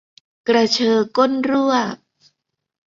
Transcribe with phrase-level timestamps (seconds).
[0.47, 1.73] กระเชอก้นรั่ว